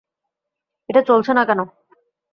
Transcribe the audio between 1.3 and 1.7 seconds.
না কেন?